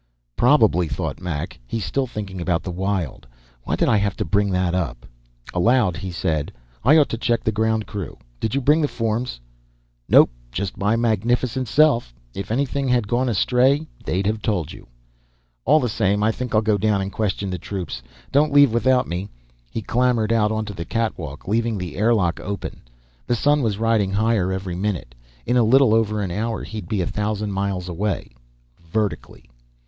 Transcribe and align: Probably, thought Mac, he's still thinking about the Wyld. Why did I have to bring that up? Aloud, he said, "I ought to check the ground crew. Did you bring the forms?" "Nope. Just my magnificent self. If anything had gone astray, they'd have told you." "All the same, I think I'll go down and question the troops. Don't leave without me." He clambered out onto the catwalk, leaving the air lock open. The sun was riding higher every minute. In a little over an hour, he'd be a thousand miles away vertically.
Probably, 0.35 0.87
thought 0.87 1.21
Mac, 1.21 1.59
he's 1.67 1.85
still 1.85 2.07
thinking 2.07 2.41
about 2.41 2.63
the 2.63 2.71
Wyld. 2.71 3.27
Why 3.65 3.75
did 3.75 3.87
I 3.87 3.97
have 3.97 4.15
to 4.15 4.25
bring 4.25 4.49
that 4.49 4.73
up? 4.73 5.05
Aloud, 5.53 5.95
he 5.97 6.09
said, 6.11 6.51
"I 6.83 6.97
ought 6.97 7.09
to 7.09 7.19
check 7.19 7.43
the 7.43 7.51
ground 7.51 7.85
crew. 7.85 8.17
Did 8.39 8.55
you 8.55 8.61
bring 8.61 8.81
the 8.81 8.87
forms?" 8.87 9.39
"Nope. 10.09 10.31
Just 10.51 10.75
my 10.75 10.95
magnificent 10.95 11.67
self. 11.67 12.15
If 12.33 12.49
anything 12.49 12.87
had 12.87 13.07
gone 13.07 13.29
astray, 13.29 13.85
they'd 14.03 14.25
have 14.25 14.41
told 14.41 14.73
you." 14.73 14.87
"All 15.65 15.79
the 15.79 15.87
same, 15.87 16.23
I 16.23 16.31
think 16.31 16.55
I'll 16.55 16.63
go 16.63 16.79
down 16.79 16.99
and 16.99 17.11
question 17.11 17.51
the 17.51 17.59
troops. 17.59 18.01
Don't 18.31 18.51
leave 18.51 18.73
without 18.73 19.07
me." 19.07 19.29
He 19.69 19.83
clambered 19.83 20.33
out 20.33 20.51
onto 20.51 20.73
the 20.73 20.83
catwalk, 20.83 21.47
leaving 21.47 21.77
the 21.77 21.95
air 21.95 22.15
lock 22.15 22.39
open. 22.39 22.81
The 23.27 23.35
sun 23.35 23.61
was 23.61 23.77
riding 23.77 24.09
higher 24.13 24.51
every 24.51 24.75
minute. 24.75 25.13
In 25.45 25.57
a 25.57 25.63
little 25.63 25.93
over 25.93 26.21
an 26.23 26.31
hour, 26.31 26.63
he'd 26.63 26.89
be 26.89 27.01
a 27.03 27.05
thousand 27.05 27.51
miles 27.51 27.87
away 27.87 28.31
vertically. 28.91 29.47